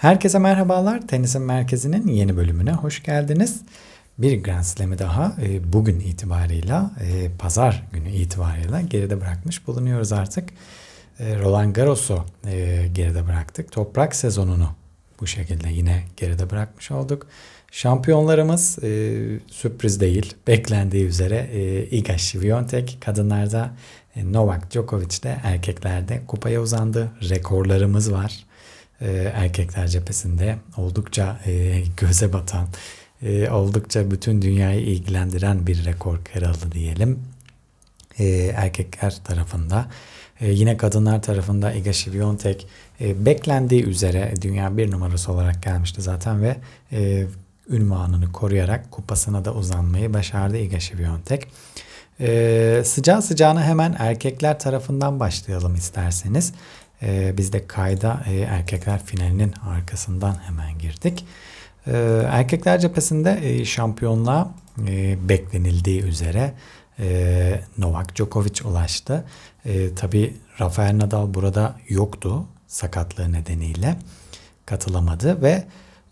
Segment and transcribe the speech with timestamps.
[0.00, 1.06] Herkese merhabalar.
[1.06, 3.60] Tenisin Merkezi'nin yeni bölümüne hoş geldiniz.
[4.18, 10.48] Bir Grand Slam'i daha e, bugün itibarıyla, e, pazar günü itibarıyla geride bırakmış bulunuyoruz artık.
[11.18, 12.24] E, Roland Garros'u
[12.92, 13.72] geride bıraktık.
[13.72, 14.68] Toprak sezonunu
[15.20, 17.26] bu şekilde yine geride bırakmış olduk.
[17.70, 18.78] Şampiyonlarımız
[19.46, 20.34] sürpriz değil.
[20.46, 21.48] Beklendiği üzere
[21.90, 23.70] Iga Świątek kadınlarda,
[24.16, 27.12] Novak Djokovic de erkeklerde kupaya uzandı.
[27.28, 28.49] Rekorlarımız var e,
[29.34, 32.66] erkekler cephesinde oldukça e, göze batan,
[33.22, 37.18] e, oldukça bütün dünyayı ilgilendiren bir rekor kırıldı diyelim.
[38.18, 38.26] E,
[38.56, 39.86] erkekler tarafında.
[40.40, 42.66] E, yine kadınlar tarafında Iga Świątek
[43.00, 46.56] e, beklendiği üzere dünya bir numarası olarak gelmişti zaten ve
[46.92, 47.26] e,
[47.70, 51.42] ünvanını koruyarak kupasına da uzanmayı başardı Iga Świątek.
[52.22, 56.52] Ee, sıcağı sıcağına hemen erkekler tarafından başlayalım isterseniz.
[57.02, 61.24] Ee, biz de kayda e, erkekler finalinin arkasından hemen girdik.
[61.86, 64.54] Ee, erkekler cephesinde e, şampiyonluğa
[64.88, 66.54] e, beklenildiği üzere
[66.98, 69.24] e, Novak Djokovic ulaştı.
[69.64, 73.96] E, Tabi Rafael Nadal burada yoktu sakatlığı nedeniyle
[74.66, 75.64] katılamadı ve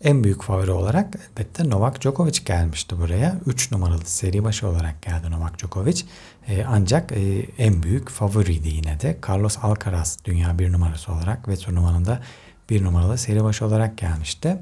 [0.03, 3.39] en büyük favori olarak elbette Novak Djokovic gelmişti buraya.
[3.45, 6.01] 3 numaralı seri başı olarak geldi Novak Djokovic.
[6.47, 9.17] E, ancak e, en büyük favoriydi yine de.
[9.29, 12.21] Carlos Alcaraz dünya bir numarası olarak ve turnuvanın da
[12.69, 14.57] bir numaralı seri başı olarak gelmişti.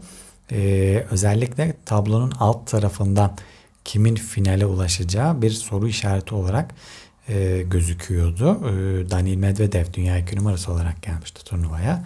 [0.51, 3.31] E, özellikle tablonun alt tarafından
[3.85, 6.75] kimin finale ulaşacağı bir soru işareti olarak
[7.29, 8.51] e, gözüküyordu.
[8.51, 12.03] E, Daniil Medvedev dünya 2 numarası olarak gelmişti turnuvaya.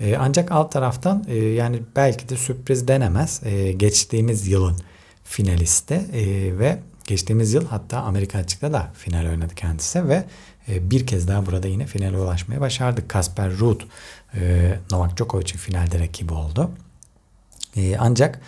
[0.00, 3.40] E, ancak alt taraftan e, yani belki de sürpriz denemez.
[3.44, 4.76] E, geçtiğimiz yılın
[5.24, 10.24] finalisti e, ve geçtiğimiz yıl hatta Amerika açıkta da final oynadı kendisi ve
[10.68, 13.08] bir kez daha burada yine finale ulaşmaya başardı.
[13.08, 13.80] Kasper Ruud
[14.90, 16.70] Novak Djokovic'in finalde rakibi oldu.
[17.98, 18.40] Ancak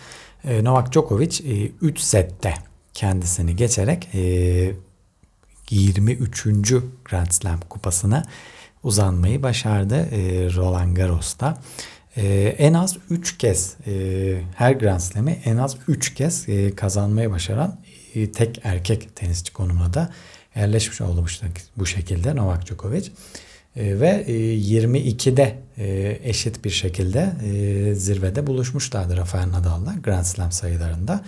[0.61, 1.41] Novak Djokovic
[1.81, 2.53] 3 e, sette
[2.93, 4.73] kendisini geçerek e,
[5.69, 6.73] 23.
[7.05, 8.25] Grand Slam kupasına
[8.85, 11.57] uzanmayı başardı e, Roland Garros'ta.
[12.17, 17.31] E, en az 3 kez e, her Grand Slam'i en az 3 kez e, kazanmayı
[17.31, 17.79] başaran
[18.15, 20.13] e, tek erkek tenisçi konumuna da
[20.55, 21.25] yerleşmiş oldu
[21.77, 23.09] bu, şekilde Novak Djokovic.
[23.75, 30.51] E, ve e, 22'de e, eşit bir şekilde e, zirvede buluşmuşlardı Rafael Nadal'la Grand Slam
[30.51, 31.25] sayılarında.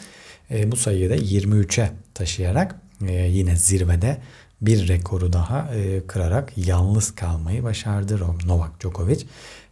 [0.51, 2.75] E, bu sayıyı da 23'e taşıyarak
[3.07, 4.17] e, yine zirvede
[4.62, 9.23] bir rekoru daha e, kırarak yalnız kalmayı başardı Novak Djokovic.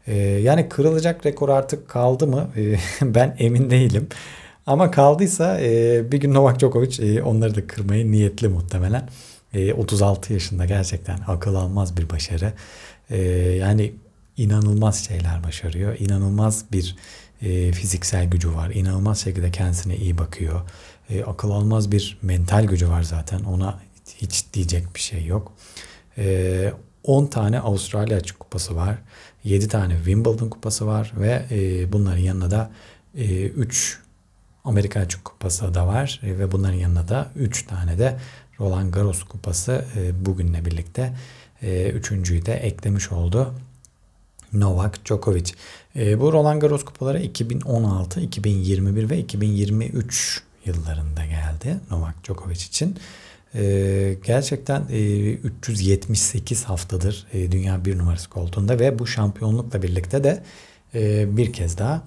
[0.08, 2.78] E, yani kırılacak rekor artık kaldı mı e,
[3.16, 4.08] ben emin değilim.
[4.66, 9.10] Ama kaldıysa e, bir gün Novak Djokovic e, onları da kırmayı niyetli muhtemelen.
[9.54, 12.54] E, 36 yaşında gerçekten akıl almaz bir başarı.
[13.10, 13.18] E,
[13.60, 13.94] yani
[14.38, 16.00] inanılmaz şeyler başarıyor.
[16.00, 16.96] İnanılmaz bir
[17.42, 18.70] e, fiziksel gücü var.
[18.70, 20.62] İnanılmaz şekilde kendisine iyi bakıyor.
[21.10, 23.44] E, akıl almaz bir mental gücü var zaten.
[23.44, 23.80] Ona
[24.18, 25.54] hiç diyecek bir şey yok.
[26.18, 28.98] E, 10 tane Avustralya Açık Kupası var.
[29.44, 32.72] 7 tane Wimbledon Kupası var ve e, bunların yanına da
[33.16, 34.00] e, 3
[34.64, 38.18] Amerika Açık Kupası da var e, ve bunların yanına da 3 tane de
[38.60, 41.14] Roland Garros Kupası e, bugünle birlikte
[41.62, 43.54] e, üçüncüyü de eklemiş oldu.
[44.54, 45.52] Novak Djokovic.
[45.96, 52.98] E, bu Roland Garros kupaları 2016, 2021 ve 2023 yıllarında geldi Novak Djokovic için.
[53.56, 60.44] Ee, gerçekten e, 378 haftadır e, dünya bir numarası koltuğunda ve bu şampiyonlukla birlikte de
[60.96, 62.04] e, bir kez daha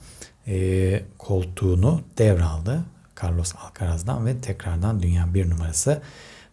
[0.47, 2.85] e, koltuğunu devraldı
[3.23, 6.03] Carlos Alcaraz'dan ve tekrardan dünya bir numarası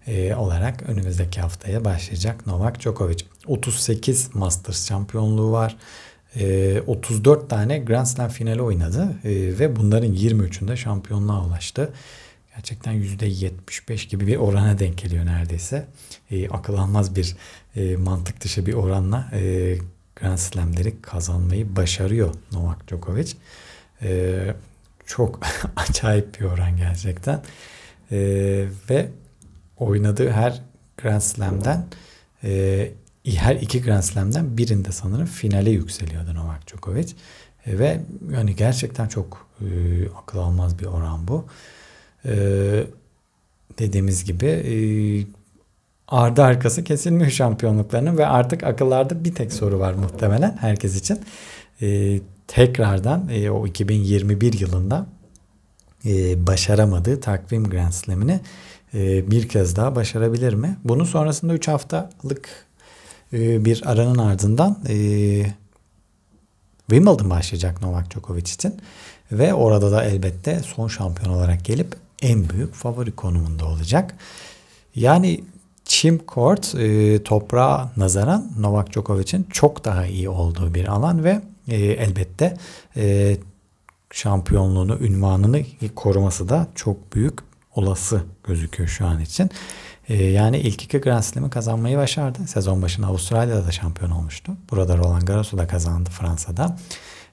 [0.08, 3.18] e, olarak önümüzdeki haftaya başlayacak Novak Djokovic.
[3.48, 5.78] 38 Masters şampiyonluğu var.
[6.36, 9.30] E, 34 tane Grand Slam finali oynadı e,
[9.60, 11.94] ve bunların 23'ünde şampiyonluğa ulaştı.
[12.56, 15.88] Gerçekten %75 gibi bir orana denk geliyor neredeyse.
[16.32, 17.36] E, akıl almaz bir
[17.76, 19.78] e, mantık dışı bir oranla e,
[20.16, 23.34] Grand Slam'leri kazanmayı başarıyor Novak Djokovic.
[24.02, 24.40] E,
[25.06, 25.40] çok
[25.76, 27.42] acayip bir oran gerçekten.
[28.12, 28.18] E,
[28.90, 29.10] ve
[29.78, 30.62] oynadığı her
[30.98, 31.86] Grand Slam'den
[32.44, 32.92] e,
[33.26, 37.14] her iki Grand Slam'den birinde sanırım finale yükseliyordu Novak Djokovic.
[37.66, 38.02] E, ve
[38.32, 39.66] yani gerçekten çok e,
[40.18, 41.46] akıl almaz bir oran bu.
[42.26, 42.84] Ee,
[43.80, 44.76] dediğimiz gibi e,
[46.08, 51.20] ardı arkası kesilmiyor şampiyonluklarının ve artık akıllarda bir tek soru var muhtemelen herkes için.
[51.82, 55.08] E, tekrardan e, o 2021 yılında
[56.06, 58.40] e, başaramadığı takvim Grand Slam'ini
[58.94, 60.78] e, bir kez daha başarabilir mi?
[60.84, 62.50] Bunun sonrasında 3 haftalık
[63.34, 64.96] e, bir aranın ardından e,
[66.90, 68.76] Wimbledon başlayacak Novak Djokovic için.
[69.32, 74.16] Ve orada da elbette son şampiyon olarak gelip en büyük favori konumunda olacak.
[74.96, 75.44] Yani
[75.86, 81.76] çim kort e, toprağa nazaran Novak Djokovic'in çok daha iyi olduğu bir alan ve e,
[81.76, 82.58] elbette
[82.98, 83.38] e,
[84.12, 85.62] şampiyonluğunu, ünvanını
[85.96, 87.40] koruması da çok büyük
[87.76, 89.50] olası gözüküyor şu an için.
[90.10, 92.48] E, yani ilk iki Grand Slam'ı kazanmayı başardı.
[92.48, 94.52] Sezon başında Avustralya'da da şampiyon olmuştu.
[94.72, 96.78] Burada Roland Garros'u da kazandı Fransa'da.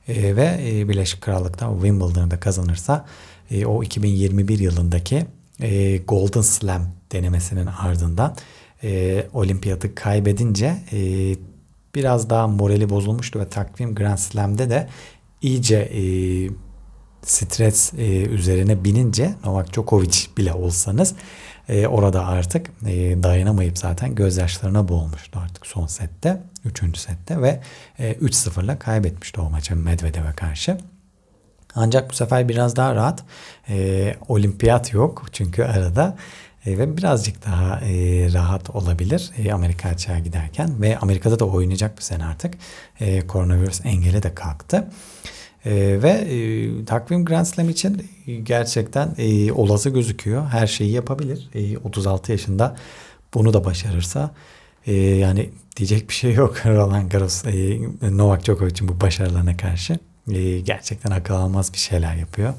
[0.09, 3.05] E, ve e, Birleşik Krallık'ta Wimbledon'ı da kazanırsa
[3.51, 5.27] e, o 2021 yılındaki
[5.61, 8.37] e, Golden Slam denemesinin ardından
[8.85, 10.99] e, olimpiyatı kaybedince e,
[11.95, 14.89] biraz daha morali bozulmuştu ve takvim Grand Slam'de de
[15.43, 16.03] iyice e,
[17.23, 21.15] stres e, üzerine binince Novak Djokovic bile olsanız
[21.69, 26.43] e, orada artık e, dayanamayıp zaten gözyaşlarına boğulmuştu artık son sette.
[26.65, 27.61] Üçüncü sette ve
[27.99, 30.79] e, 3-0'la kaybetmişti o maçı Medvedev'e karşı.
[31.75, 33.25] Ancak bu sefer biraz daha rahat.
[33.69, 36.17] E, olimpiyat yok çünkü arada
[36.67, 37.93] e, ve birazcık daha e,
[38.33, 42.55] rahat olabilir e, Amerika açığa giderken ve Amerika'da da oynayacak bir sene artık.
[43.01, 44.91] E, koronavirüs engeli de kalktı.
[45.65, 48.11] E, ve e, takvim Grand Slam için
[48.43, 50.47] gerçekten e, olası gözüküyor.
[50.47, 51.49] Her şeyi yapabilir.
[51.55, 52.77] E, 36 yaşında
[53.35, 54.31] bunu da başarırsa
[54.87, 57.81] e, yani diyecek bir şey yok Roland Garros e,
[58.17, 59.99] Novak Djokovic'in bu başarılarına karşı.
[60.31, 62.55] E, gerçekten akıl almaz bir şeyler yapıyor.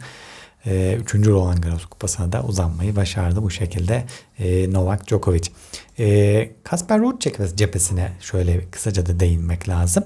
[0.66, 4.04] E, üçüncü Roland Garros kupasına da uzanmayı başardı bu şekilde
[4.40, 5.50] e, Novak Djokovic.
[6.00, 7.22] E, Kasper Ruud
[7.56, 10.04] cephesine şöyle kısaca da değinmek lazım.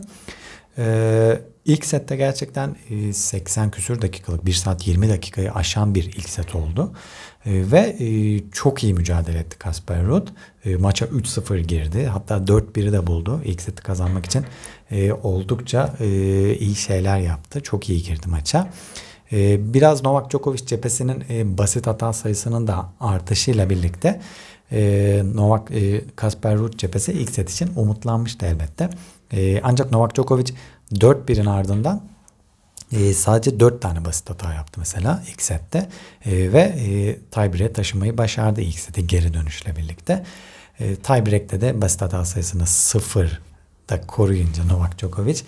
[0.78, 2.76] E, ilk sette gerçekten
[3.14, 6.94] 80 küsür dakikalık 1 saat 20 dakikayı aşan bir ilk set oldu.
[7.46, 7.96] Ve
[8.52, 10.28] çok iyi mücadele etti Kasper Ruud.
[10.80, 12.06] Maça 3-0 girdi.
[12.06, 13.42] Hatta 4-1'i de buldu.
[13.46, 14.46] İlk seti kazanmak için
[15.24, 15.94] oldukça
[16.60, 17.62] iyi şeyler yaptı.
[17.64, 18.70] Çok iyi girdi maça.
[19.60, 21.24] Biraz Novak Djokovic cephesinin
[21.58, 24.22] basit hata sayısının da artışıyla birlikte
[25.34, 25.72] Novak
[26.16, 28.90] Kasper Ruud cephesi ilk set için umutlanmıştı elbette.
[29.64, 30.54] Ancak Novak Djokovic
[30.94, 32.02] 4-1'in ardından
[32.92, 35.90] e, sadece 4 tane basit hata yaptı mesela ilk sette
[36.26, 40.26] e, ve e, tiebreak'e taşımayı başardı ilk seti geri dönüşle birlikte.
[40.80, 43.42] E, tiebreak'te de basit hata sayısını 0
[43.90, 45.42] da koruyunca Novak Djokovic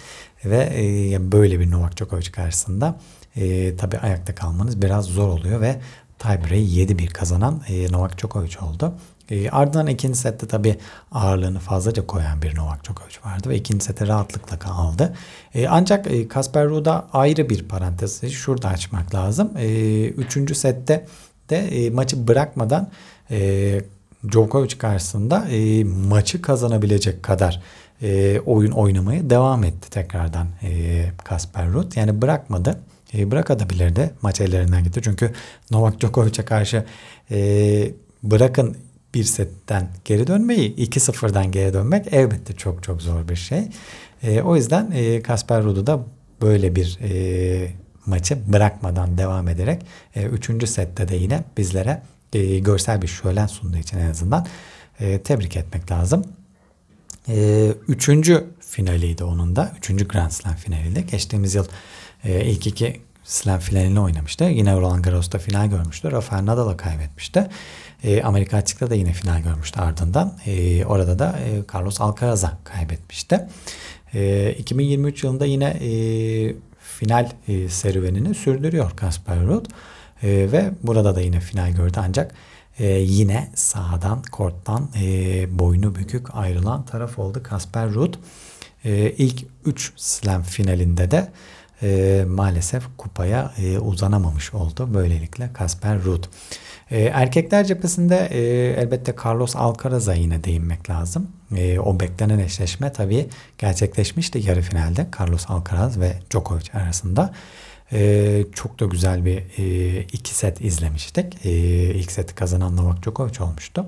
[0.45, 2.99] ve e, böyle bir Novak Djokovic karşısında
[3.35, 5.79] e, tabi ayakta kalmanız biraz zor oluyor ve
[6.19, 8.93] tiebreak'i 7-1 kazanan e, Novak Djokovic oldu.
[9.31, 10.77] E, ardından ikinci sette tabi
[11.11, 15.13] ağırlığını fazlaca koyan bir Novak Djokovic vardı ve ikinci sete rahatlıkla aldı.
[15.53, 19.51] E, ancak e, Kasper Ruud'a ayrı bir parantez şurada açmak lazım.
[19.57, 21.05] E, üçüncü sette
[21.49, 22.89] de e, maçı bırakmadan
[23.31, 23.81] e,
[24.31, 27.61] Djokovic karşısında e, maçı kazanabilecek kadar
[28.45, 31.95] oyun oynamaya devam etti tekrardan e, Kasper Ruud.
[31.95, 32.79] Yani bırakmadı.
[33.13, 34.11] E, bırakabilirdi.
[34.21, 35.01] Maç ellerinden gitti.
[35.03, 35.33] Çünkü
[35.71, 36.85] Novak Djokovic'e karşı
[38.23, 38.77] bırakın
[39.13, 43.67] bir setten geri dönmeyi 2-0'dan geri dönmek elbette çok çok zor bir şey.
[44.23, 45.99] E, o yüzden e, Kasper Ruud'u da
[46.41, 47.71] böyle bir e,
[48.05, 52.01] maçı bırakmadan devam ederek e, üçüncü sette de yine bizlere
[52.33, 54.47] e, görsel bir şölen sunduğu için en azından
[54.99, 56.23] e, tebrik etmek lazım.
[57.27, 59.71] E, üçüncü finaliydi onun da.
[59.77, 61.05] Üçüncü Grand Slam finaliydi.
[61.11, 61.65] Geçtiğimiz yıl
[62.23, 64.43] e, ilk iki Slam finalini oynamıştı.
[64.43, 66.11] Yine Roland Garros'ta final görmüştü.
[66.11, 67.47] Rafael Nadal'a kaybetmişti.
[68.03, 70.37] E, Amerika açıkta da yine final görmüştü ardından.
[70.45, 73.47] E, orada da e, Carlos Alcaraz'a kaybetmişti.
[74.13, 75.89] E, 2023 yılında yine e,
[76.79, 79.65] final e, serüvenini sürdürüyor Kasper Ruud.
[80.23, 82.33] E, ve burada da yine final gördü ancak
[82.79, 88.13] e, yine sahadan, korttan e, boynu bükük ayrılan taraf oldu Kasper Ruud.
[88.85, 91.31] E, ilk 3 slam finalinde de
[91.81, 94.93] e, maalesef kupaya e, uzanamamış oldu.
[94.93, 96.23] Böylelikle Kasper Ruud.
[96.91, 98.39] E, erkekler cephesinde e,
[98.81, 101.27] elbette Carlos Alcaraz'a yine değinmek lazım.
[101.55, 107.33] E, o beklenen eşleşme tabii gerçekleşmişti yarı finalde Carlos Alcaraz ve Djokovic arasında.
[107.91, 111.45] E, çok da güzel bir e, iki set izlemiştik.
[111.45, 111.49] E,
[111.95, 113.85] ilk seti kazanan Novak Djokovic olmuştu.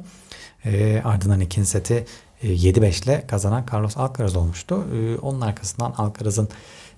[0.66, 2.06] E, ardından ikinci seti
[2.44, 4.86] e, 7-5 ile kazanan Carlos Alcaraz olmuştu.
[4.96, 6.50] E, onun arkasından Alcaraz'ın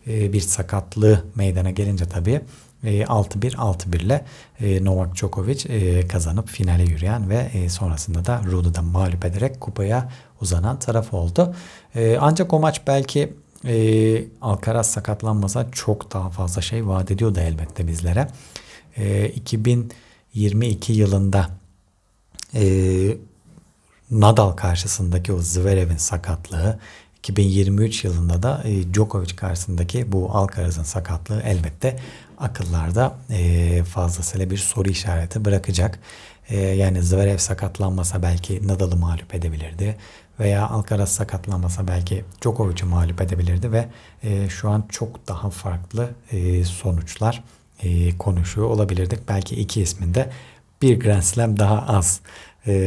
[0.07, 2.41] e, bir sakatlığı meydana gelince tabii
[2.83, 4.25] 6-1 e, 6-1 ile
[4.59, 5.67] e, Novak Djokovic
[6.07, 10.09] kazanıp finale yürüyen ve sonrasında da Ruud'u da mağlup ederek kupaya
[10.41, 11.55] uzanan taraf oldu.
[12.19, 13.33] Ancak o maç belki
[14.41, 18.27] Alcaraz sakatlanmasa çok daha fazla şey vaat ediyordu elbette bizlere.
[19.35, 21.49] 2022 yılında
[24.11, 26.79] Nadal karşısındaki o Zverev'in sakatlığı
[27.23, 31.99] 2023 yılında da e, Djokovic karşısındaki bu Alcaraz'ın sakatlığı elbette
[32.43, 35.99] akıllarda e, fazlasıyla bir soru işareti bırakacak.
[36.49, 39.97] E, yani Zverev sakatlanmasa belki Nadal'ı mağlup edebilirdi
[40.39, 43.85] veya Alcaraz sakatlanmasa belki Djokovic'i mağlup edebilirdi ve
[44.23, 46.09] e, şu an çok daha farklı
[46.65, 47.43] sonuçlar
[47.83, 49.19] e, konuşuyor olabilirdik.
[49.29, 50.29] Belki iki isminde
[50.81, 52.21] bir Grand Slam daha az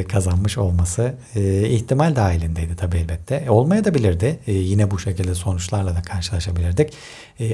[0.09, 3.51] kazanmış olması e, ihtimal dahilindeydi tabii elbette.
[3.51, 4.41] Olmaya da bilirdi.
[4.47, 6.93] Yine bu şekilde sonuçlarla da karşılaşabilirdik.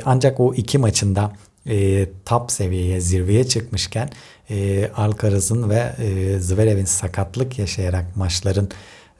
[0.04, 1.32] Ancak o iki maçında
[1.66, 4.10] e, top seviyeye, zirveye çıkmışken
[4.50, 8.70] e, Alcaraz'ın ve e, Zverev'in sakatlık yaşayarak maçların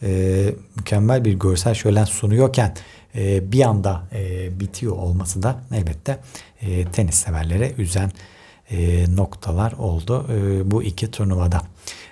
[0.02, 2.75] e, mükemmel bir görsel şölen sunuyorken
[3.14, 6.18] e, bir anda e, bitiyor olması da elbette
[6.61, 8.12] e, tenis severlere üzen
[8.70, 11.62] e, noktalar oldu e, bu iki turnuvada.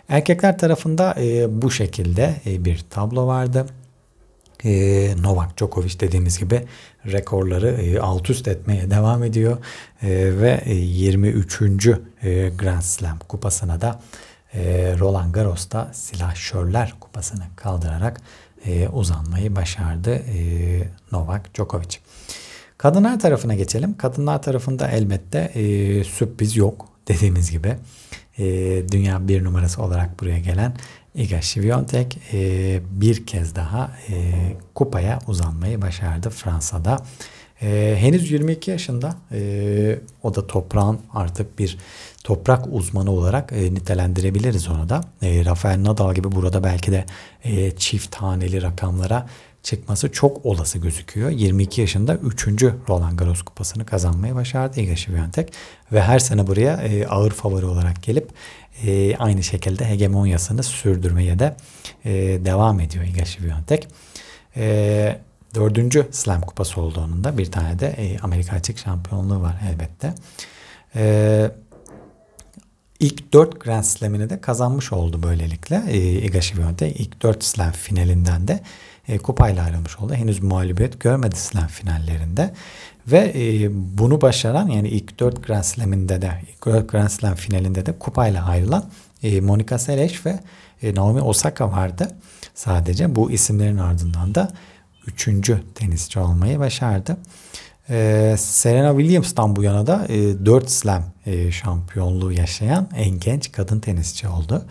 [0.09, 3.67] Erkekler tarafında e, bu şekilde e, bir tablo vardı.
[4.65, 4.71] E,
[5.23, 6.63] Novak Djokovic dediğimiz gibi
[7.07, 9.59] rekorları e, alt üst etmeye devam ediyor
[10.03, 10.09] e,
[10.41, 11.63] ve e, 23.
[12.23, 14.01] E, Grand Slam kupasına da
[14.99, 18.21] Roland Garros'ta silahşörler kupasını kaldırarak
[18.93, 20.23] uzanmayı başardı
[21.13, 21.97] Novak Djokovic.
[22.79, 23.97] Kadınlar tarafına geçelim.
[23.97, 25.53] Kadınlar tarafında elbette
[26.05, 27.77] sürpriz yok dediğimiz gibi.
[28.93, 30.75] Dünya bir numarası olarak buraya gelen
[31.15, 34.15] Iga Świątek e, bir kez daha e,
[34.75, 37.03] kupaya uzanmayı başardı Fransa'da.
[37.63, 41.79] E, henüz 22 yaşında e, o da toprağın artık bir
[42.25, 45.01] toprak uzmanı olarak e, nitelendirebiliriz onu da.
[45.23, 47.05] E, Rafael Nadal gibi burada belki de
[47.45, 49.27] e, çift haneli rakamlara
[49.63, 51.31] çıkması çok olası gözüküyor.
[51.31, 52.47] 22 yaşında 3.
[52.89, 55.53] Roland Garros kupasını kazanmayı başardı Iga Świątek
[55.93, 58.31] ve her sene buraya e, ağır favori olarak gelip
[58.87, 61.57] e, aynı şekilde hegemonyasını sürdürmeye de
[62.05, 62.13] e,
[62.45, 63.89] devam ediyor Iga Świątek.
[64.57, 65.19] E,
[65.55, 70.15] dördüncü Slam kupası olduğunun da bir tane de e, Amerika açık şampiyonluğu var elbette.
[70.97, 71.51] E,
[73.01, 75.83] ilk dört Grand Slam'ini de kazanmış oldu böylelikle.
[75.89, 78.61] E, Iga Świątek ilk dört Slam finalinden de
[79.09, 80.15] e, kupayla ayrılmış oldu.
[80.15, 82.55] Henüz mağlubiyet görmedi Slam finallerinde.
[83.07, 87.87] Ve e, bunu başaran yani ilk 4 Grand Slam'inde de ilk 4 Grand Slam finalinde
[87.87, 88.85] de kupayla ayrılan
[89.23, 90.41] e, Monica Seles ve
[90.83, 92.17] e, Naomi Osaka vardı.
[92.55, 94.53] Sadece bu isimlerin ardından da
[95.07, 97.17] üçüncü tenisçi olmayı başardı.
[97.91, 103.81] Ee, Serena Williams'tan bu yana da e, 4 slam e, şampiyonluğu yaşayan en genç kadın
[103.81, 104.65] tenisçi oldu.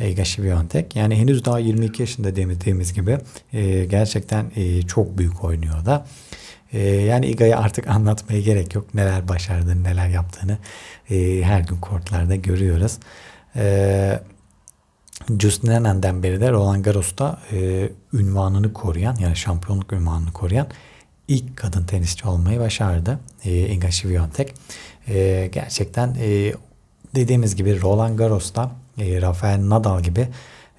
[0.00, 0.96] Iga Świątek.
[0.96, 3.18] Yani henüz daha 22 yaşında demediğimiz gibi
[3.52, 6.06] e, gerçekten e, çok büyük oynuyor da.
[6.72, 8.94] E, yani Iga'yı artık anlatmaya gerek yok.
[8.94, 10.58] Neler başardığını, neler yaptığını
[11.10, 12.98] e, her gün kortlarda görüyoruz.
[13.56, 14.20] E,
[15.40, 20.66] Justin Hernand'den beri de Roland Garros'ta e, ünvanını koruyan yani şampiyonluk ünvanını koruyan
[21.30, 23.18] ilk kadın tenisçi olmayı başardı.
[23.44, 24.54] E, Iga Świątek.
[25.08, 26.52] E, gerçekten e,
[27.14, 30.28] dediğimiz gibi Roland Garros'ta e, Rafael Nadal gibi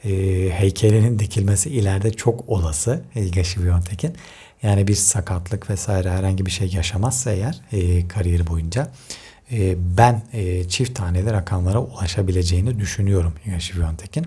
[0.04, 0.10] e,
[0.50, 4.14] heykelinin dikilmesi ileride çok olası Iga Świątek'in.
[4.64, 8.92] Yani bir sakatlık vesaire herhangi bir şey yaşamazsa eğer e, kariyeri boyunca
[9.52, 14.26] e, ben e, çift taneli rakamlara ulaşabileceğini düşünüyorum Iga Świątek'in.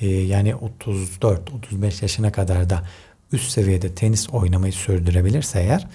[0.00, 2.82] E, yani 34-35 yaşına kadar da
[3.32, 5.86] üst seviyede tenis oynamayı sürdürebilirse eğer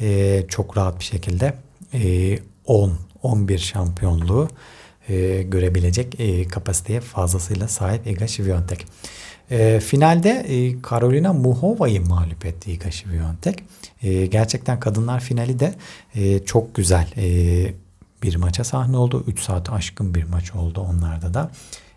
[0.00, 1.54] e, çok rahat bir şekilde
[1.94, 4.48] e, 10-11 şampiyonluğu
[5.08, 8.86] e, görebilecek e, kapasiteye fazlasıyla sahip Iga Świątek.
[9.50, 13.64] E, finalde e, Karolina Muhova'yı mağlup etti Iga Świątek.
[14.02, 15.74] E, gerçekten kadınlar finali de
[16.14, 17.26] e, çok güzel e,
[18.22, 19.24] bir maça sahne oldu.
[19.26, 21.50] 3 saat aşkın bir maç oldu onlarda da.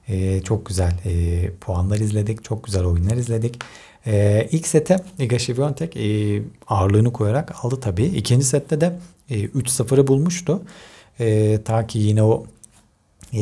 [0.08, 2.44] E, çok güzel e, puanlar izledik.
[2.44, 3.60] Çok güzel oyunlar izledik.
[4.06, 8.06] E, ilk sete Iga Świątek e, ağırlığını koyarak aldı tabii.
[8.06, 10.62] İkinci sette de e, 3-0'ı bulmuştu.
[11.20, 12.46] E, ta ki yine o
[13.34, 13.42] e,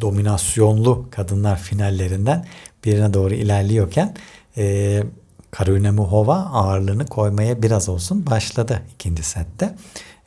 [0.00, 2.46] dominasyonlu kadınlar finallerinden
[2.84, 4.14] birine doğru ilerliyorken
[4.56, 5.02] e,
[5.50, 9.74] Karolina Muhova ağırlığını koymaya biraz olsun başladı ikinci sette.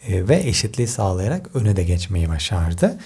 [0.08, 2.98] E, ve eşitliği sağlayarak öne de geçmeyi başardı.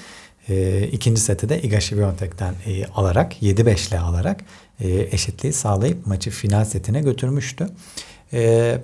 [0.50, 4.41] E, ikinci sette de Iga Świątek'ten e, alarak 7-5'le alarak
[4.79, 7.68] e, eşitliği sağlayıp maçı final setine götürmüştü.
[8.34, 8.82] E,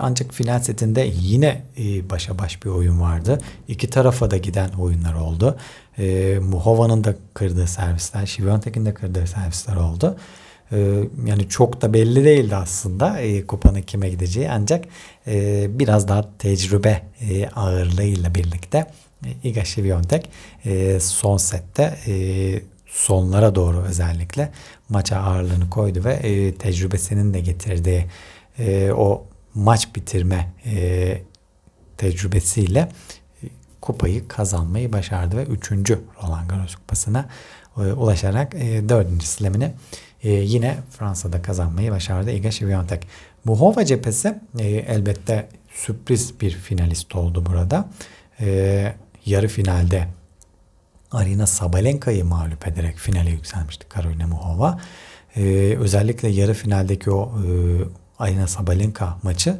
[0.00, 3.38] ancak final setinde yine e, başa baş bir oyun vardı.
[3.68, 5.58] İki tarafa da giden oyunlar oldu.
[5.98, 10.16] E, Muhova'nın da kırdığı servisler, Şiviyontek'in de kırdığı servisler oldu.
[10.72, 10.78] E,
[11.26, 14.84] yani çok da belli değildi aslında e, kupanın kime gideceği ancak
[15.26, 18.86] e, biraz daha tecrübe e, ağırlığıyla birlikte
[19.44, 20.28] Iga Świątek
[20.66, 22.14] e, son sette e,
[22.86, 24.52] sonlara doğru özellikle
[24.88, 28.06] maça ağırlığını koydu ve e, tecrübesinin de getirdiği
[28.96, 30.48] o maç bitirme
[31.96, 32.88] tecrübesiyle
[33.80, 35.70] kupayı kazanmayı başardı ve 3.
[36.22, 37.28] Roland Garros kupasına
[37.76, 39.22] ulaşarak e, 4.
[39.22, 39.72] slamini
[40.22, 43.00] yine Fransa'da kazanmayı başardı Iga Świątek.
[43.44, 44.38] Muhova cephesi
[44.88, 47.88] elbette sürpriz bir finalist oldu burada.
[48.40, 48.94] E,
[49.28, 50.08] yarı finalde
[51.12, 54.80] Arina Sabalenka'yı mağlup ederek finale yükselmişti Karolina Muhova.
[55.36, 55.42] E,
[55.78, 57.50] özellikle yarı finaldeki o e,
[58.18, 59.58] Arina Sabalenka maçı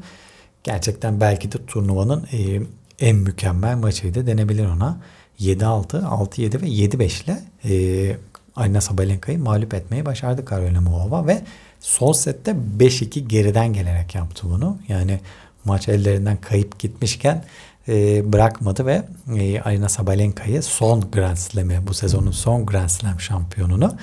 [0.64, 2.60] gerçekten belki de turnuvanın e,
[3.06, 4.98] en mükemmel maçıydı denebilir ona.
[5.40, 8.16] 7-6, 6-7 ve 7-5 ile e,
[8.56, 11.42] Arina Sabalenka'yı mağlup etmeyi başardı Karolina Muhova ve
[11.80, 14.78] son sette 5-2 geriden gelerek yaptı bunu.
[14.88, 15.20] Yani
[15.64, 17.44] maç ellerinden kayıp gitmişken
[17.88, 19.02] e, bırakmadı ve
[19.38, 23.96] e, Arina Sabalenka'yı son Grand Slam'i bu sezonun son Grand Slam şampiyonunu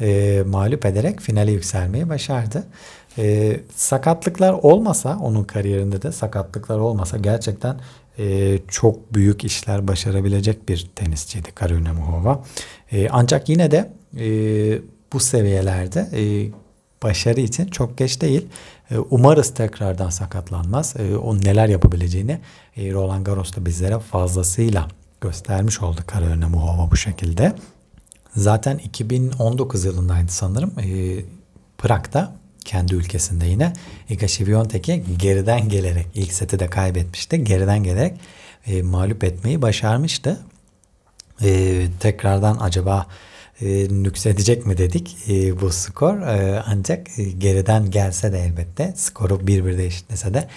[0.00, 2.64] e, mağlup ederek finale yükselmeyi başardı.
[3.76, 7.80] Sakatlıklar olmasa onun kariyerinde de sakatlıklar olmasa gerçekten
[8.68, 12.44] çok büyük işler başarabilecek bir tenisçiydi Karolina Muhova.
[13.10, 13.92] Ancak yine de
[15.12, 16.08] bu seviyelerde
[17.02, 18.46] başarı için çok geç değil.
[18.90, 20.94] E, umarız tekrardan sakatlanmaz.
[20.98, 22.38] E, o neler yapabileceğini
[22.76, 24.88] e, Roland Garros'ta bizlere fazlasıyla
[25.20, 27.52] göstermiş oldu Karolina Muhova bu şekilde.
[28.36, 30.72] Zaten 2019 yılındaydı sanırım.
[31.78, 32.32] Prag'da
[32.64, 33.72] kendi ülkesinde yine
[34.08, 37.44] Iga Świątek'i geriden gelerek ilk seti de kaybetmişti.
[37.44, 38.14] Geriden gelerek
[38.66, 40.40] e, mağlup etmeyi başarmıştı.
[42.00, 43.06] Tekrardan acaba
[43.62, 46.20] e, nüksedecek mi dedik e, bu skor.
[46.20, 50.48] E, ancak e, geriden gelse de elbette skoru 1-1'de eşitlese de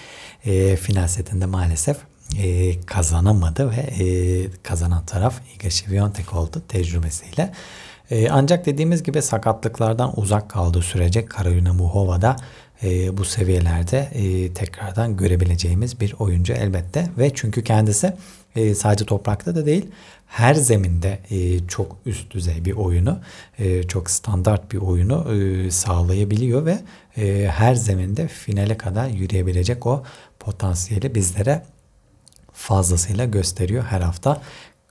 [0.44, 1.96] e, final setinde maalesef
[2.38, 4.06] e, kazanamadı ve e,
[4.62, 7.52] kazanan taraf Iga Świątek oldu tecrübesiyle.
[8.10, 12.36] E, ancak dediğimiz gibi sakatlıklardan uzak kaldığı sürece Karolina Muhova
[12.82, 17.10] e, bu seviyelerde e, tekrardan görebileceğimiz bir oyuncu elbette.
[17.18, 18.12] Ve çünkü kendisi
[18.56, 19.86] e, sadece toprakta da değil
[20.26, 23.18] her zeminde e, çok üst düzey bir oyunu,
[23.58, 26.78] e, çok standart bir oyunu e, sağlayabiliyor ve
[27.16, 30.02] e, her zeminde finale kadar yürüyebilecek o
[30.38, 31.62] potansiyeli bizlere
[32.52, 34.42] fazlasıyla gösteriyor her hafta.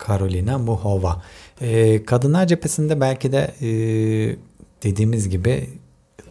[0.08, 1.22] Carolina Muhova.
[1.62, 3.68] E, kadınlar cephesinde belki de e,
[4.84, 5.70] dediğimiz gibi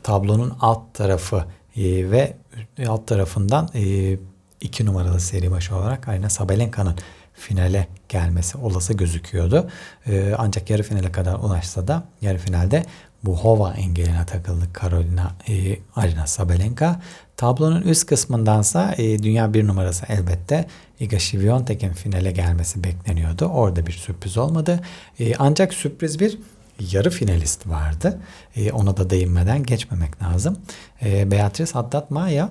[0.02, 1.44] tablonun alt tarafı
[1.76, 2.36] e, ve
[2.88, 4.16] alt tarafından e,
[4.60, 6.96] iki numaralı seri başı olarak Arina Sabalenka'nın
[7.34, 9.70] finale gelmesi olası gözüküyordu.
[10.06, 12.84] E, ancak yarı finale kadar ulaşsa da yarı finalde
[13.26, 17.00] Buhova engeline takıldı Karolina e, Arina Sabalenka.
[17.36, 20.66] Tablonun üst kısmındansa e, dünya bir numarası elbette
[21.00, 23.44] Iga Świątek'in finale gelmesi bekleniyordu.
[23.44, 24.80] Orada bir sürpriz olmadı.
[25.20, 26.38] E, ancak sürpriz bir
[26.92, 28.20] yarı finalist vardı.
[28.56, 30.58] E, ona da değinmeden geçmemek lazım.
[31.02, 32.50] E, Beatrice Haddad Maya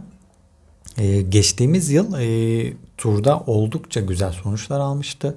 [0.97, 5.35] e, geçtiğimiz yıl e, turda oldukça güzel sonuçlar almıştı.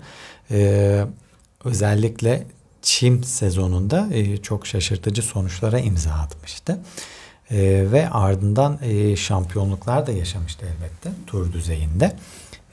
[0.50, 1.04] E,
[1.64, 2.46] özellikle
[2.86, 6.78] çim sezonunda e, çok şaşırtıcı sonuçlara imza atmıştı.
[7.50, 7.58] E,
[7.92, 12.16] ve ardından e, şampiyonluklar da yaşamıştı elbette tur düzeyinde.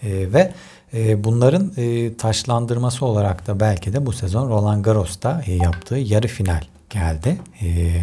[0.04, 0.54] E, ve
[0.94, 6.28] e, bunların e, taşlandırması olarak da belki de bu sezon Roland Garros'ta e, yaptığı yarı
[6.28, 7.38] final geldi.
[7.62, 7.94] E,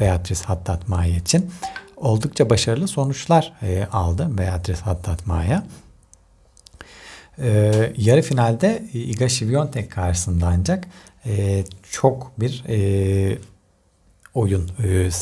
[0.00, 1.50] Beatrice Haddad Maya için.
[1.96, 5.66] Oldukça başarılı sonuçlar e, aldı Beatrice Haddad Maya.
[7.38, 10.84] E, yarı finalde Iga Świątek karşısında ancak
[11.28, 13.38] e, çok bir e,
[14.34, 14.70] oyun,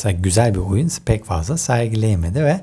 [0.05, 0.91] e, güzel bir oyun.
[1.05, 2.61] Pek fazla sergileyemedi ve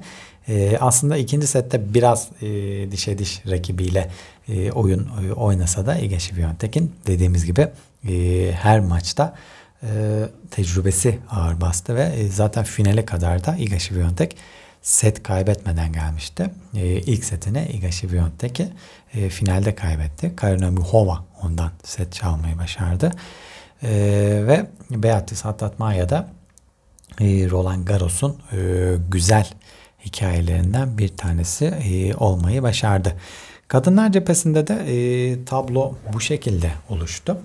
[0.49, 2.47] e, aslında ikinci sette biraz e,
[2.91, 4.11] dişe diş rakibiyle
[4.49, 7.69] e, oyun e, oynasa da Ege Świątek'in dediğimiz gibi
[8.09, 9.35] e, her maçta
[9.83, 9.89] e,
[10.51, 14.37] tecrübesi ağır bastı ve e, zaten finale kadar da Iga Świątek
[14.85, 16.51] set kaybetmeden gelmişti.
[16.75, 18.69] E, ilk setine Iga Świątek'i
[19.15, 20.37] e, finalde kaybetti.
[20.37, 23.11] Karina Muhova ondan set çalmayı başardı.
[23.83, 23.91] E,
[24.47, 25.79] ve Beatrice Haddad
[26.11, 26.29] da
[27.21, 28.57] e, Roland Garros'un e,
[29.11, 29.51] güzel
[30.05, 33.17] hikayelerinden bir tanesi e, olmayı başardı.
[33.69, 37.39] Kadınlar cephesinde de e, tablo bu şekilde oluştu.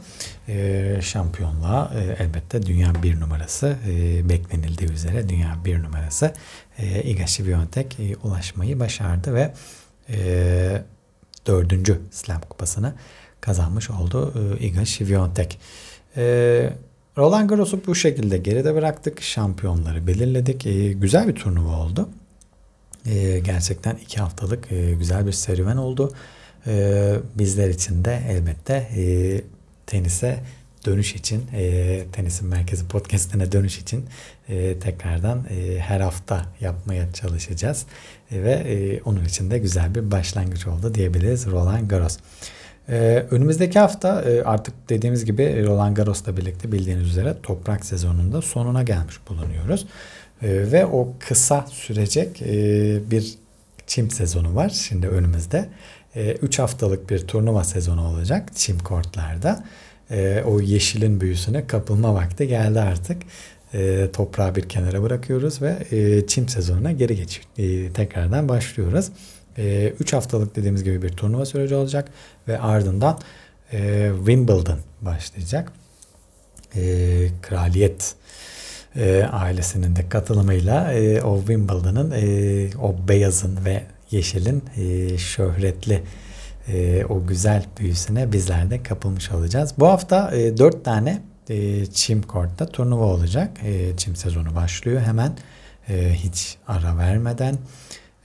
[0.48, 6.34] E, şampiyonluğa e, elbette dünya bir numarası e, beklenildiği üzere dünya bir numarası
[6.82, 9.54] e, Świątek e, ulaşmayı başardı ve
[10.10, 10.84] e,
[11.48, 12.94] dördüncü Slam kupasını
[13.42, 15.60] kazanmış oldu e, Iga Świątek.
[16.18, 16.74] E,
[17.18, 19.22] Roland Garros'u bu şekilde geride bıraktık.
[19.22, 20.66] Şampiyonları belirledik.
[20.66, 22.10] E, güzel bir turnuva oldu.
[23.44, 26.14] Gerçekten iki haftalık güzel bir serüven oldu.
[27.36, 29.42] Bizler için de elbette e,
[29.88, 30.40] tenise
[30.86, 34.06] dönüş için, e, Tenisin Merkezi podcastine dönüş için
[34.50, 37.86] e, tekrardan e, her hafta yapmaya çalışacağız.
[38.32, 42.18] E, ve e, onun için de güzel bir başlangıç oldu diyebiliriz Roland Garros.
[42.90, 48.84] Ee, önümüzdeki hafta e, artık dediğimiz gibi Roland Garros'la birlikte bildiğiniz üzere toprak sezonunda sonuna
[48.84, 49.88] gelmiş bulunuyoruz.
[50.42, 53.34] Ee, ve o kısa sürecek e, bir
[53.88, 55.70] çim sezonu var şimdi önümüzde.
[56.16, 59.64] 3 e, haftalık bir turnuva sezonu olacak çim kortlarda.
[60.12, 63.22] E, o yeşilin büyüsüne kapılma vakti geldi artık.
[63.74, 69.12] E, toprağı bir kenara bırakıyoruz ve e, çim sezonuna geri geç e, tekrardan başlıyoruz.
[69.58, 72.12] 3 e, haftalık dediğimiz gibi bir turnuva süreci olacak
[72.48, 73.20] ve ardından
[73.74, 75.72] e, Wimbledon başlayacak.
[76.76, 76.82] E,
[77.42, 78.16] kraliyet
[78.96, 86.04] e, ailesinin de katılımıyla e, o Wimbledon'ın e, o beyazın ve yeşilin e, şöhretli
[86.68, 89.74] e, o güzel büyüsüne bizler de kapılmış olacağız.
[89.78, 93.58] Bu hafta e, 4 tane e, çim kortta turnuva olacak.
[93.64, 95.32] E, çim sezonu başlıyor hemen
[95.90, 97.58] e, hiç ara vermeden.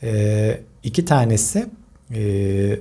[0.03, 1.66] E, iki tanesi
[2.14, 2.79] e,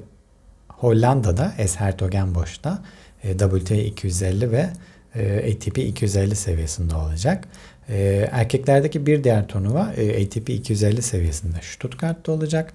[0.68, 2.84] Hollanda'da Eshertogenbosch'ta
[3.24, 4.70] e, WTA 250 ve
[5.16, 7.48] e, ATP 250 seviyesinde olacak.
[7.90, 12.74] E, erkeklerdeki bir diğer turnuva e, ATP 250 seviyesinde Stuttgart'ta olacak.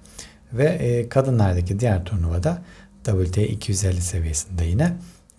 [0.53, 2.61] Ve e, kadınlardaki diğer turnuvada
[3.03, 4.93] WTA 250 seviyesinde yine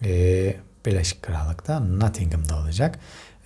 [0.05, 0.55] e,
[0.87, 2.99] Birleşik Krallık'ta Nottingham'da olacak.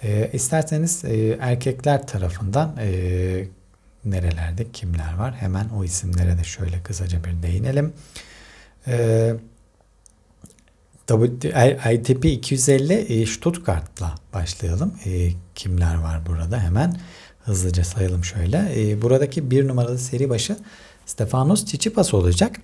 [0.03, 3.45] E, isterseniz e, erkekler tarafından e,
[4.05, 5.35] nerelerde kimler var?
[5.35, 7.93] Hemen o isimlere de şöyle kısaca bir değinelim.
[8.87, 9.35] E,
[11.93, 14.95] ITP 250 Stuttgart'la başlayalım.
[15.05, 16.97] E, kimler var burada hemen
[17.45, 18.91] hızlıca sayalım şöyle.
[18.91, 20.57] E, buradaki bir numaralı seri başı
[21.07, 22.61] Stefanos Tsitsipas olacak.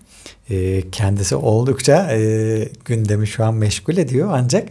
[0.51, 2.17] E, kendisi oldukça
[2.85, 4.69] gündemi şu an meşgul ediyor ancak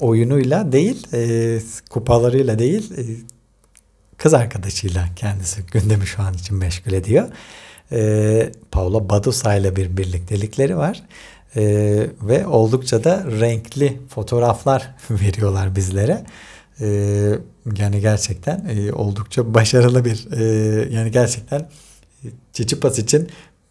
[0.00, 1.06] oyunuyla değil
[1.90, 2.92] kupalarıyla değil
[4.18, 7.28] kız arkadaşıyla kendisi gündemi şu an için meşgul ediyor.
[8.70, 11.02] Paula Badosa ile bir birliktelikleri var.
[11.56, 11.62] E,
[12.22, 16.24] ve oldukça da renkli fotoğraflar veriyorlar bizlere.
[16.80, 16.86] E,
[17.78, 20.44] yani gerçekten e, oldukça başarılı bir e,
[20.94, 21.68] yani gerçekten
[22.52, 23.30] Çiçipas için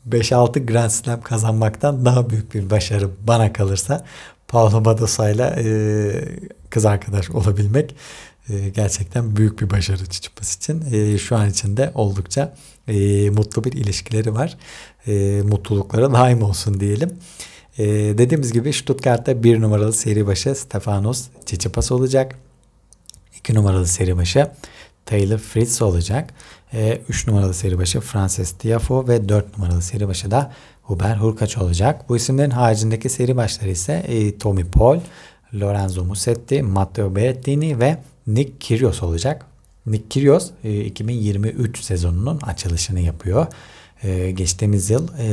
[0.10, 4.06] 5-6 Grand Slam kazanmaktan daha büyük bir başarı bana kalırsa
[4.48, 5.66] Paolo Badosa'yla e,
[6.70, 7.96] kız arkadaş olabilmek
[8.50, 10.84] e, gerçekten büyük bir başarı Çiçipas için.
[10.94, 12.54] E, şu an içinde oldukça
[12.88, 14.58] e, mutlu bir ilişkileri var.
[15.08, 17.10] E, mutlulukları daim olsun diyelim.
[18.18, 22.36] Dediğimiz gibi Stuttgart'ta bir numaralı seri başı Stefanos Tsitsipas olacak.
[23.40, 24.52] 2 numaralı seri başı
[25.10, 26.34] Taylor Fritz olacak.
[26.74, 30.52] 3 ee, numaralı seri başı Frances Tiafoe ve 4 numaralı seri başı da
[30.84, 32.10] Huber Hurkaç olacak.
[32.10, 35.00] Bu isimlerin haricindeki seri başları ise e, Tommy Paul,
[35.54, 39.46] Lorenzo Musetti, Matteo Berrettini ve Nick Kyrgios olacak.
[39.86, 43.48] Nick Kyrgios e, 2023 sezonunun açılışını yapıyor.
[44.04, 45.26] Ee, geçtiğimiz yıl e,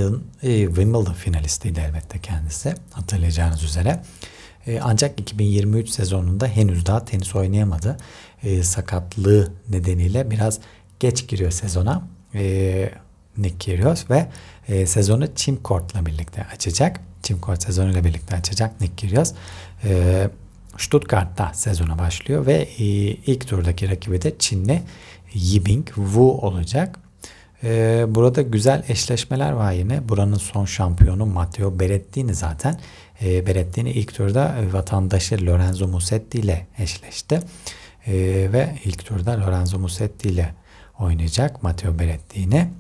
[0.43, 4.03] e, Wimbledon finalistiydi elbette kendisi hatırlayacağınız üzere.
[4.67, 7.97] E, ancak 2023 sezonunda henüz daha tenis oynayamadı.
[8.43, 10.59] E, sakatlığı nedeniyle biraz
[11.01, 12.03] geç giriyor sezona.
[12.35, 12.91] E,
[13.39, 14.27] Nick Kyrgios ve
[14.69, 17.01] e, sezonu Çim Court'la birlikte açacak.
[17.23, 19.33] Çim Court sezonuyla birlikte açacak Nick Kyrgios.
[19.85, 20.29] E,
[20.79, 24.83] Stuttgart'ta sezona başlıyor ve e, ilk turdaki rakibi de Çinli
[25.35, 26.99] Yibing Wu olacak.
[27.65, 30.09] Ee, burada güzel eşleşmeler var yine.
[30.09, 32.81] Buranın son şampiyonu Matteo Berrettini zaten.
[33.23, 37.41] Ee, Berrettini ilk turda vatandaşı Lorenzo Musetti ile eşleşti.
[38.07, 40.55] Ee, ve ilk turda Lorenzo Musetti ile
[40.99, 42.71] oynayacak Matteo Berrettini.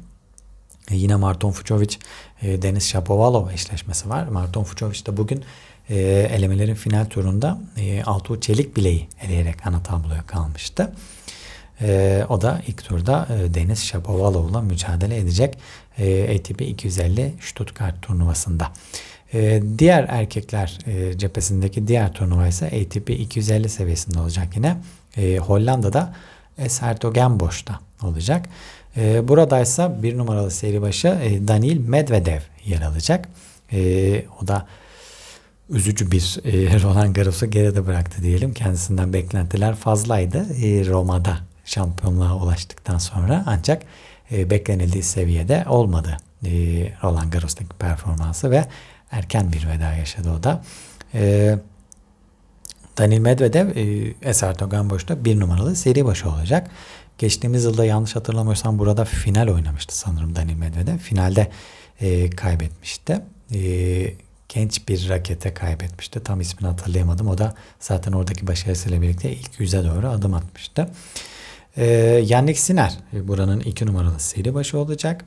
[0.90, 1.96] Ee, yine Marton Fucovic,
[2.42, 4.26] e, Deniz Shapovalov eşleşmesi var.
[4.26, 5.44] Marton Fucovic de bugün
[5.90, 5.98] e,
[6.32, 10.92] elemelerin final turunda e, Altuğ Çelik bileği eleyerek ana tabloya kalmıştı.
[11.80, 15.58] E, o da ilk turda e, Deniz Shapovalov'la mücadele edecek
[15.98, 18.72] e, ATP 250 Stuttgart turnuvasında.
[19.34, 24.76] E, diğer erkekler e, cephesindeki diğer turnuva ise ATP 250 seviyesinde olacak yine.
[25.16, 26.14] E, Hollanda'da
[26.58, 28.46] Eshertogenbosch'ta olacak.
[28.96, 33.28] E, buradaysa bir numaralı seri başı e, Daniil Medvedev yer alacak.
[33.72, 34.66] E, o da
[35.70, 38.54] üzücü bir e, Roland Garros'u geride bıraktı diyelim.
[38.54, 40.38] Kendisinden beklentiler fazlaydı.
[40.38, 43.82] E, Roma'da şampiyonluğa ulaştıktan sonra ancak
[44.32, 46.50] e, beklenildiği seviyede olmadı e,
[47.02, 48.64] Roland Garros'taki performansı ve
[49.10, 50.62] erken bir veda yaşadı o da.
[51.14, 51.54] E,
[52.98, 56.70] Daniil Medvedev e, Eser Toganboş'ta bir numaralı seri başı olacak.
[57.18, 60.98] Geçtiğimiz yılda yanlış hatırlamıyorsam burada final oynamıştı sanırım Daniil Medvedev.
[60.98, 61.50] Finalde
[62.00, 63.20] e, kaybetmişti.
[63.54, 63.60] E,
[64.48, 66.24] genç bir rakete kaybetmişti.
[66.24, 67.28] Tam ismini hatırlayamadım.
[67.28, 70.88] O da zaten oradaki başarısıyla birlikte ilk yüze doğru adım atmıştı.
[71.76, 71.84] Ee,
[72.26, 75.24] Yannick Sinner buranın iki numaralı seri başı olacak.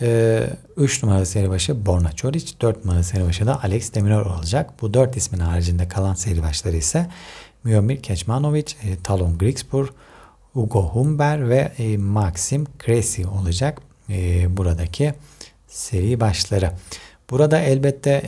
[0.00, 4.70] 3 ee, numaralı seri başı Borna Çoric, 4 numaralı seri başı da Alex Demiror olacak.
[4.80, 7.10] Bu 4 ismin haricinde kalan seri başları ise
[7.64, 9.88] Miomir Kecmanovic, e, Talon Grigspur,
[10.54, 13.78] Ugo Humber ve e, Maxim Kresi olacak
[14.10, 15.14] e, buradaki
[15.68, 16.72] seri başları.
[17.30, 18.22] Burada elbette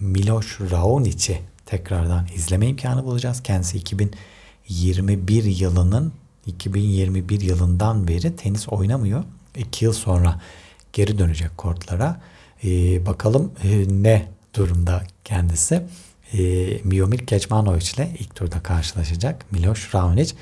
[0.00, 3.42] Miloš Raonic'i tekrardan izleme imkanı bulacağız.
[3.42, 6.12] Kendisi 2021 yılının
[6.46, 9.24] 2021 yılından beri tenis oynamıyor.
[9.56, 10.40] 2 yıl sonra
[10.92, 12.20] geri dönecek kortlara.
[12.64, 12.68] E,
[13.06, 15.82] bakalım e, ne durumda kendisi.
[16.32, 16.38] E,
[16.84, 19.52] Miomir Kecmanovic ile ilk turda karşılaşacak.
[19.52, 20.34] Miloš Raonic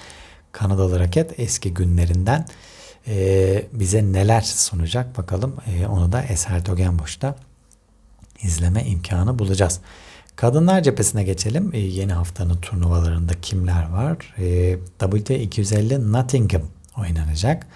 [0.53, 2.47] Kanadalı raket eski günlerinden
[3.09, 5.57] e, bize neler sunacak bakalım.
[5.67, 7.37] E, onu da Eser Togenboş'ta
[8.43, 9.81] izleme imkanı bulacağız.
[10.37, 11.71] Kadınlar cephesine geçelim.
[11.75, 14.35] E, yeni haftanın turnuvalarında kimler var?
[14.39, 16.63] E, WT 250 Nottingham
[16.99, 17.67] oynanacak.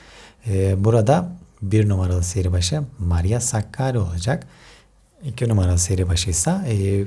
[0.47, 1.33] E, burada
[1.63, 4.47] bir numaralı seri başı Maria Sakkari olacak.
[5.25, 7.05] İki numaralı seri başı ise e,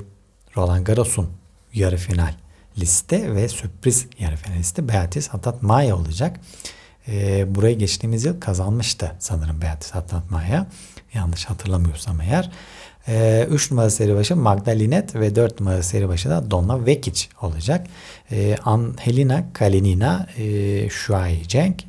[0.56, 1.28] Roland Garros'un
[1.74, 2.34] yarı final
[2.78, 6.40] liste ve sürpriz yarı finalisti Beatrice Hatat Maya olacak.
[7.08, 10.66] E, burayı geçtiğimiz yıl kazanmıştı sanırım Beatrice Hatat Maya.
[11.14, 12.50] Yanlış hatırlamıyorsam eğer.
[13.08, 17.86] 3 e, numaralı seri başı Magdalinet ve 4 numaralı seri başı da Donna Vekic olacak.
[18.32, 21.84] E, Angelina Kalinina, e, Shuai Cenk,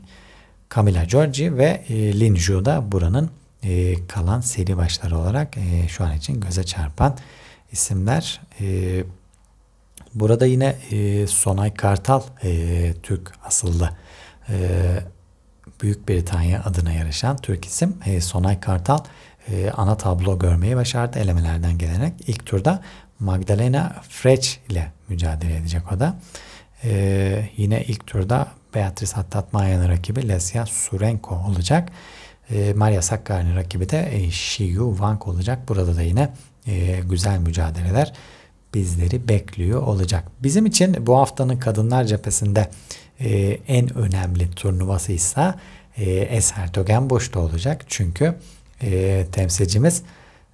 [0.75, 3.30] Camila Giorgi ve e, Lin Zhu da buranın
[3.63, 7.17] e, kalan seri başları olarak e, şu an için göze çarpan
[7.71, 8.41] isimler.
[8.62, 9.03] E,
[10.13, 10.75] burada yine
[11.27, 12.21] Sonay Kartal
[13.03, 13.89] Türk asıllı
[15.82, 18.99] Büyük Britanya adına yarışan Türk isim Sonay Kartal
[19.73, 22.13] ana tablo görmeyi başardı elemelerden gelerek.
[22.27, 22.82] ilk turda
[23.19, 26.15] Magdalena Frech ile mücadele edecek o da.
[26.84, 31.89] E, yine ilk turda Beatrice Hattatmaya'nın rakibi Lesya Surenko olacak.
[32.49, 35.69] E, Maria Sakkari'nin rakibi de e, Shiyu Wang olacak.
[35.69, 36.29] Burada da yine
[36.67, 38.13] e, güzel mücadeleler
[38.73, 40.23] bizleri bekliyor olacak.
[40.43, 42.69] Bizim için bu haftanın kadınlar cephesinde
[43.19, 43.29] e,
[43.67, 45.53] en önemli turnuvası ise
[45.97, 47.85] e, Eser Togenboş'ta olacak.
[47.87, 48.35] Çünkü
[48.81, 50.01] e, temsilcimiz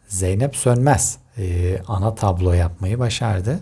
[0.08, 3.60] Zeynep Sönmez e, ana tablo yapmayı başardı.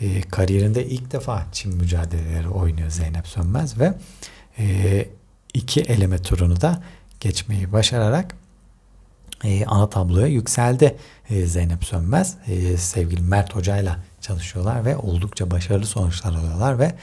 [0.00, 3.94] E, kariyerinde ilk defa çim mücadeleleri oynuyor Zeynep Sönmez ve
[4.58, 5.08] e,
[5.54, 6.82] iki eleme turunu da
[7.20, 8.34] geçmeyi başararak
[9.44, 10.96] e, ana tabloya yükseldi
[11.30, 12.36] e, Zeynep Sönmez.
[12.46, 16.94] E, sevgili Mert Hoca ile çalışıyorlar ve oldukça başarılı sonuçlar alıyorlar ve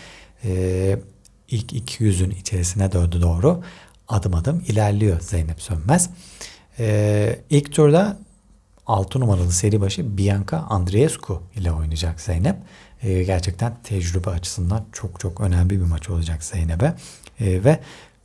[0.44, 1.00] e,
[1.50, 3.64] ilk 200'ün içerisine dördü doğru
[4.08, 6.10] adım adım ilerliyor Zeynep Sönmez.
[6.80, 8.18] E, ilk turda
[8.90, 12.56] 6 numaralı seri başı Bianca Andreescu ile oynayacak Zeynep.
[13.04, 16.94] E, gerçekten tecrübe açısından çok çok önemli bir maç olacak Zeynep'e.
[17.40, 17.80] E, ve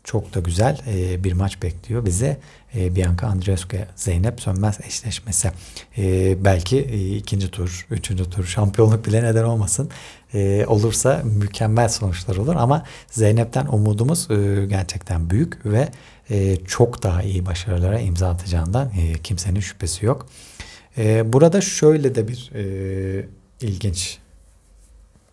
[0.04, 2.40] çok da güzel e, bir maç bekliyor bize.
[2.76, 5.50] E, Bianca Andreescu Zeynep Sönmez eşleşmesi.
[5.98, 9.90] E, belki e, ikinci tur, üçüncü tur şampiyonluk bile neden olmasın.
[10.34, 15.88] E, olursa mükemmel sonuçlar olur ama Zeynep'ten umudumuz e, gerçekten büyük ve
[16.30, 20.26] e, çok daha iyi başarılara imza atacağından e, kimsenin şüphesi yok.
[20.98, 23.26] E, burada şöyle de bir e,
[23.60, 24.18] ilginç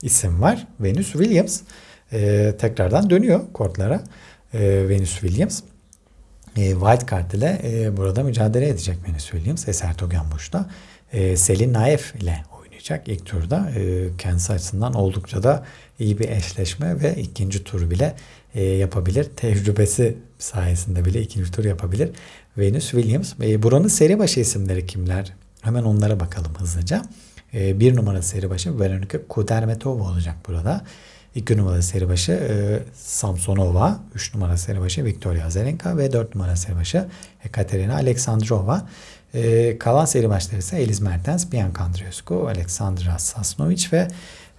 [0.01, 0.67] isim var.
[0.79, 1.61] Venus Williams
[2.13, 4.03] e, tekrardan dönüyor kortlara.
[4.53, 5.61] E, Venus Williams.
[6.57, 9.67] E, Wildcard ile e, burada mücadele edecek Venus Williams.
[9.67, 10.69] Eser Togenboş'ta.
[11.13, 13.71] E, Selin Naef ile oynayacak ilk turda.
[13.75, 15.65] E, kendisi açısından oldukça da
[15.99, 18.15] iyi bir eşleşme ve ikinci tur bile
[18.55, 19.27] e, yapabilir.
[19.35, 22.09] Tecrübesi sayesinde bile ikinci tur yapabilir.
[22.57, 23.33] Venus Williams.
[23.41, 25.33] E, buranın seri başı isimleri kimler?
[25.61, 27.01] Hemen onlara bakalım hızlıca.
[27.53, 30.81] E, bir numara seri başı Veronika Kudermetova olacak burada.
[31.35, 36.55] İki numara seri başı e, Samsonova, üç numara seri başı Victoria Azarenka ve dört numara
[36.55, 37.07] seri başı
[37.45, 38.87] Ekaterina Aleksandrova.
[39.33, 44.07] E, kalan seri başları ise Eliz Mertens, Bianca Andreescu, Aleksandra Sasnovic ve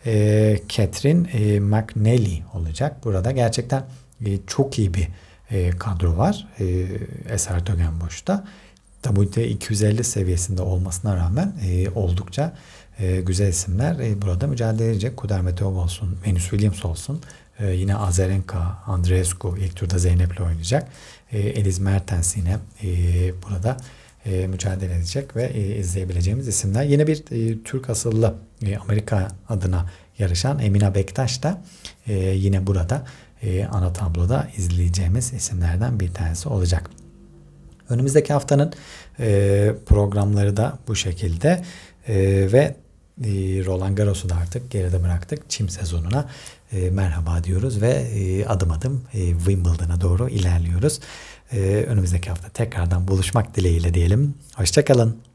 [0.06, 3.04] e, Catherine e, McNally olacak.
[3.04, 3.84] Burada gerçekten
[4.26, 5.08] e, çok iyi bir
[5.50, 6.64] e, kadro var e,
[7.34, 8.44] Eser Tögenboş'ta.
[9.02, 12.56] WT 250 seviyesinde olmasına rağmen e, oldukça
[12.98, 15.16] e, güzel isimler e, burada mücadele edecek.
[15.16, 17.20] Kudermetov olsun, Venus Williams olsun.
[17.58, 20.88] E, yine Azarenka, Andreescu ilk turda Zeynep'le oynayacak.
[21.32, 22.88] E, Eliz Mertens yine e,
[23.42, 23.76] burada
[24.26, 26.84] e, mücadele edecek ve e, izleyebileceğimiz isimler.
[26.84, 28.34] Yine bir e, Türk asıllı
[28.66, 31.62] e, Amerika adına yarışan Emina Bektaş da
[32.06, 33.06] e, yine burada
[33.42, 36.90] e, ana tabloda izleyeceğimiz isimlerden bir tanesi olacak.
[37.88, 38.72] Önümüzdeki haftanın
[39.20, 41.64] E, programları da bu şekilde
[42.08, 42.14] e,
[42.52, 42.76] ve
[43.24, 43.30] e,
[43.64, 45.50] Roland Garros'u da artık geride bıraktık.
[45.50, 46.28] Çim sezonuna
[46.72, 51.00] e, merhaba diyoruz ve e, adım adım e, Wimbledon'a doğru ilerliyoruz.
[51.52, 54.34] E, önümüzdeki hafta tekrardan buluşmak dileğiyle diyelim.
[54.56, 55.31] Hoşçakalın.